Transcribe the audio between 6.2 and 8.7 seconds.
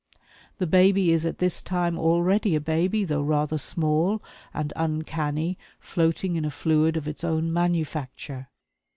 in a fluid of its own manufacture.